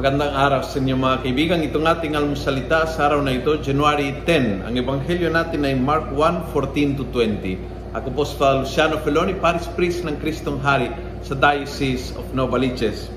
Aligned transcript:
Magandang 0.00 0.32
araw 0.32 0.64
sa 0.64 0.80
inyo 0.80 0.96
mga 0.96 1.28
kaibigan. 1.28 1.60
Itong 1.60 1.84
ating 1.84 2.16
almusalita 2.16 2.88
sa 2.88 3.12
araw 3.12 3.20
na 3.20 3.36
ito, 3.36 3.60
January 3.60 4.16
10. 4.24 4.64
Ang 4.64 4.72
ebanghelyo 4.80 5.28
natin 5.28 5.60
ay 5.60 5.76
Mark 5.76 6.08
1, 6.16 6.56
14 6.56 6.96
to 6.96 7.04
20. 7.12 7.92
Ako 7.92 8.08
po 8.08 8.24
Father 8.24 8.64
Luciano 8.64 8.96
Feloni, 9.04 9.36
Paris 9.36 9.68
Priest 9.76 10.08
ng 10.08 10.16
Kristong 10.16 10.56
Hari 10.64 10.88
sa 11.20 11.36
Diocese 11.36 12.16
of 12.16 12.24
Novaliches. 12.32 13.12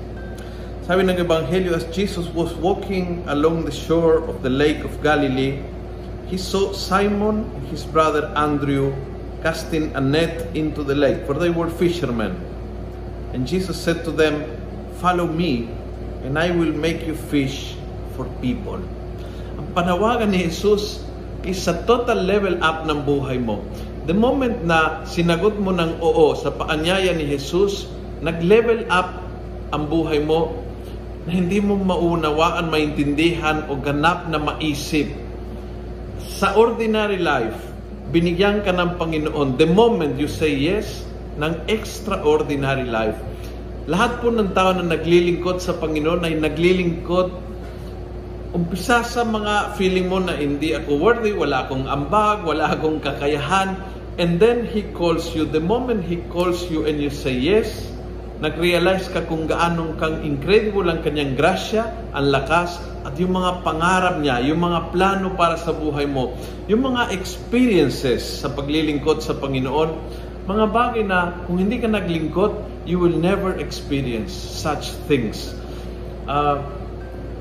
Sabi 0.84 1.08
ng 1.08 1.16
ebanghelyo, 1.24 1.72
as 1.72 1.88
Jesus 1.88 2.28
was 2.36 2.52
walking 2.60 3.24
along 3.32 3.64
the 3.64 3.72
shore 3.72 4.20
of 4.28 4.44
the 4.44 4.52
Lake 4.52 4.84
of 4.84 4.92
Galilee, 5.00 5.64
he 6.28 6.36
saw 6.36 6.76
Simon 6.76 7.48
and 7.48 7.64
his 7.72 7.88
brother 7.88 8.28
Andrew 8.36 8.92
casting 9.40 9.88
a 9.96 10.04
net 10.04 10.52
into 10.52 10.84
the 10.84 10.92
lake, 10.92 11.24
for 11.24 11.32
they 11.32 11.48
were 11.48 11.72
fishermen. 11.72 12.36
And 13.32 13.48
Jesus 13.48 13.80
said 13.80 14.04
to 14.04 14.12
them, 14.12 14.44
Follow 15.00 15.24
me, 15.24 15.72
and 16.24 16.40
I 16.40 16.48
will 16.50 16.72
make 16.72 17.04
you 17.04 17.12
fish 17.12 17.76
for 18.16 18.24
people. 18.40 18.80
Ang 19.60 19.68
panawagan 19.76 20.32
ni 20.32 20.48
Jesus 20.48 21.04
is 21.44 21.60
sa 21.60 21.84
total 21.84 22.24
level 22.24 22.56
up 22.64 22.88
ng 22.88 23.04
buhay 23.04 23.36
mo. 23.36 23.60
The 24.08 24.16
moment 24.16 24.64
na 24.64 25.04
sinagot 25.04 25.60
mo 25.60 25.70
ng 25.76 26.00
oo 26.00 26.32
sa 26.32 26.50
paanyaya 26.50 27.12
ni 27.12 27.28
Jesus, 27.28 27.84
nag-level 28.24 28.88
up 28.88 29.20
ang 29.70 29.84
buhay 29.92 30.24
mo 30.24 30.64
na 31.28 31.30
hindi 31.36 31.60
mo 31.60 31.76
maunawaan, 31.76 32.68
maintindihan 32.72 33.68
o 33.68 33.76
ganap 33.76 34.28
na 34.28 34.40
maisip. 34.40 35.08
Sa 36.40 36.56
ordinary 36.56 37.20
life, 37.20 37.56
binigyan 38.12 38.64
ka 38.64 38.72
ng 38.72 38.96
Panginoon 39.00 39.56
the 39.60 39.68
moment 39.68 40.16
you 40.20 40.28
say 40.28 40.52
yes 40.52 41.04
ng 41.40 41.52
extraordinary 41.68 42.88
life 42.88 43.16
lahat 43.84 44.24
po 44.24 44.32
ng 44.32 44.56
tao 44.56 44.72
na 44.72 44.84
naglilingkod 44.96 45.60
sa 45.60 45.76
Panginoon 45.76 46.24
ay 46.24 46.40
naglilingkod 46.40 47.44
umpisa 48.54 49.02
sa 49.02 49.26
mga 49.26 49.74
feeling 49.74 50.06
mo 50.06 50.22
na 50.22 50.38
hindi 50.38 50.78
ako 50.78 51.02
worthy, 51.02 51.34
wala 51.34 51.66
akong 51.66 51.90
ambag, 51.90 52.46
wala 52.46 52.70
akong 52.70 53.02
kakayahan. 53.02 53.74
And 54.14 54.38
then 54.38 54.62
He 54.62 54.86
calls 54.94 55.34
you. 55.34 55.42
The 55.42 55.58
moment 55.58 56.06
He 56.06 56.22
calls 56.30 56.70
you 56.70 56.86
and 56.86 57.02
you 57.02 57.10
say 57.10 57.34
yes, 57.34 57.90
nag-realize 58.38 59.10
ka 59.10 59.26
kung 59.26 59.50
gaanong 59.50 59.98
kang 59.98 60.22
incredible 60.22 60.86
ang 60.86 61.02
kanyang 61.02 61.34
grasya, 61.34 62.14
ang 62.14 62.30
lakas, 62.30 62.78
at 63.02 63.18
yung 63.18 63.34
mga 63.34 63.66
pangarap 63.66 64.22
niya, 64.22 64.38
yung 64.46 64.62
mga 64.62 64.94
plano 64.94 65.34
para 65.34 65.58
sa 65.58 65.74
buhay 65.74 66.06
mo, 66.06 66.38
yung 66.70 66.86
mga 66.86 67.10
experiences 67.10 68.22
sa 68.22 68.54
paglilingkod 68.54 69.18
sa 69.18 69.34
Panginoon, 69.34 69.90
mga 70.44 70.64
bagay 70.68 71.02
na 71.08 71.44
kung 71.48 71.56
hindi 71.56 71.80
ka 71.80 71.88
naglingkod, 71.88 72.84
you 72.84 73.00
will 73.00 73.16
never 73.16 73.56
experience 73.56 74.32
such 74.32 74.92
things. 75.08 75.56
Uh, 76.28 76.60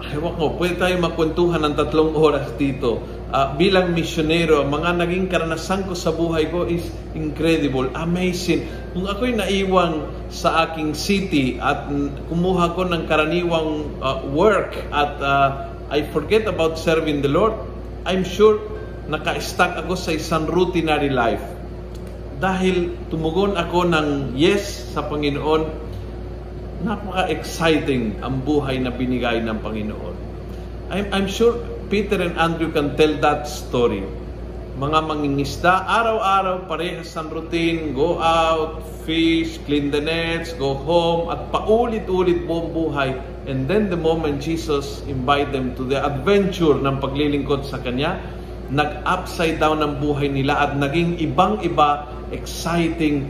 Ewan 0.04 0.36
ko, 0.36 0.60
pwede 0.60 0.84
tayo 0.84 0.96
magkwentuhan 1.00 1.64
ng 1.64 1.74
tatlong 1.80 2.12
oras 2.28 2.52
dito. 2.60 3.00
Uh, 3.34 3.56
bilang 3.56 3.96
misyonero, 3.96 4.62
mga 4.68 5.00
naging 5.00 5.26
karanasan 5.32 5.88
ko 5.88 5.96
sa 5.96 6.12
buhay 6.12 6.52
ko 6.52 6.68
is 6.68 6.86
incredible, 7.16 7.88
amazing. 7.98 8.68
Kung 8.94 9.08
ako'y 9.08 9.34
naiwan 9.34 10.06
sa 10.30 10.70
aking 10.70 10.94
city 10.94 11.58
at 11.58 11.90
kumuha 12.30 12.76
ko 12.78 12.86
ng 12.86 13.10
karaniwang 13.10 13.96
uh, 14.04 14.22
work 14.28 14.76
at 14.92 15.18
uh, 15.24 15.48
I 15.90 16.06
forget 16.14 16.46
about 16.46 16.78
serving 16.78 17.26
the 17.26 17.32
Lord, 17.32 17.58
I'm 18.06 18.28
sure 18.28 18.60
naka-stuck 19.08 19.82
ako 19.82 19.98
sa 19.98 20.14
isang 20.14 20.46
routinary 20.46 21.10
life 21.10 21.63
dahil 22.38 22.96
tumugon 23.10 23.58
ako 23.58 23.90
ng 23.90 24.08
yes 24.38 24.94
sa 24.94 25.06
Panginoon, 25.06 25.62
napaka-exciting 26.84 28.20
ang 28.20 28.44
buhay 28.44 28.78
na 28.82 28.92
binigay 28.92 29.40
ng 29.40 29.58
Panginoon. 29.64 30.16
I'm, 30.92 31.08
I'm 31.16 31.28
sure 31.32 31.58
Peter 31.88 32.20
and 32.20 32.36
Andrew 32.36 32.70
can 32.74 32.98
tell 33.00 33.14
that 33.24 33.48
story. 33.48 34.04
Mga 34.74 35.00
mangingisda, 35.06 35.86
araw-araw, 35.86 36.66
parehas 36.66 37.14
ang 37.14 37.30
routine, 37.30 37.94
go 37.94 38.18
out, 38.18 38.82
fish, 39.06 39.62
clean 39.70 39.94
the 39.94 40.02
nets, 40.02 40.50
go 40.58 40.74
home, 40.74 41.30
at 41.30 41.54
paulit-ulit 41.54 42.50
buong 42.50 42.74
buhay. 42.74 43.14
And 43.46 43.70
then 43.70 43.94
the 43.94 44.00
moment 44.00 44.42
Jesus 44.42 45.06
invite 45.06 45.54
them 45.54 45.78
to 45.78 45.86
the 45.86 46.02
adventure 46.02 46.74
ng 46.74 46.98
paglilingkod 46.98 47.70
sa 47.70 47.78
Kanya, 47.86 48.18
nag-upside 48.74 49.62
down 49.62 49.86
ang 49.86 50.02
buhay 50.02 50.34
nila 50.34 50.58
at 50.58 50.72
naging 50.74 51.22
ibang-iba, 51.22 52.10
exciting, 52.34 53.30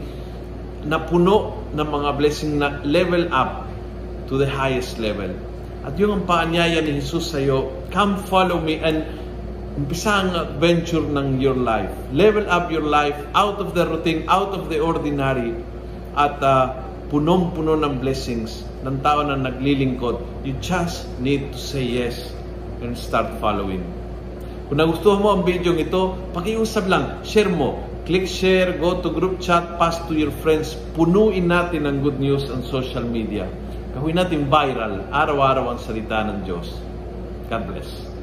na 0.84 1.00
puno 1.04 1.64
ng 1.72 1.84
mga 1.88 2.10
blessing 2.16 2.60
na 2.60 2.80
level 2.84 3.28
up 3.32 3.68
to 4.28 4.40
the 4.40 4.48
highest 4.48 4.96
level. 5.00 5.32
At 5.84 6.00
yung 6.00 6.16
ang 6.16 6.24
paanyaya 6.24 6.80
ni 6.80 7.00
Jesus 7.00 7.32
sa 7.32 7.40
iyo, 7.40 7.84
come 7.92 8.16
follow 8.24 8.56
me 8.56 8.80
and 8.80 9.04
umpisa 9.76 10.24
ang 10.24 10.32
adventure 10.32 11.04
ng 11.04 11.40
your 11.44 11.56
life. 11.56 11.92
Level 12.14 12.48
up 12.48 12.72
your 12.72 12.84
life 12.84 13.16
out 13.36 13.60
of 13.60 13.76
the 13.76 13.84
routine, 13.84 14.24
out 14.32 14.56
of 14.56 14.72
the 14.72 14.80
ordinary 14.80 15.52
at 16.16 16.40
uh, 16.40 16.78
punong-puno 17.12 17.76
ng 17.84 18.00
blessings 18.00 18.64
ng 18.80 19.02
tao 19.04 19.20
na 19.26 19.36
naglilingkod. 19.36 20.46
You 20.46 20.56
just 20.62 21.04
need 21.20 21.52
to 21.52 21.58
say 21.60 21.84
yes 21.84 22.32
and 22.80 22.96
start 22.96 23.28
following. 23.42 24.03
Kung 24.64 24.80
nagustuhan 24.80 25.20
mo 25.20 25.28
ang 25.36 25.42
video 25.44 25.76
ito, 25.76 26.16
pakiusap 26.32 26.88
lang, 26.88 27.20
share 27.20 27.52
mo. 27.52 27.84
Click 28.08 28.24
share, 28.24 28.76
go 28.80 29.00
to 29.00 29.12
group 29.12 29.40
chat, 29.40 29.76
pass 29.76 30.00
to 30.08 30.16
your 30.16 30.32
friends. 30.40 30.72
Punuin 30.96 31.48
natin 31.48 31.84
ng 31.84 32.00
good 32.00 32.16
news 32.16 32.48
on 32.48 32.64
social 32.64 33.04
media. 33.04 33.44
Gawin 33.92 34.16
natin 34.16 34.48
viral, 34.48 35.08
araw-araw 35.12 35.76
ang 35.76 35.80
salita 35.80 36.24
ng 36.24 36.48
Diyos. 36.48 36.80
God 37.52 37.62
bless. 37.68 38.13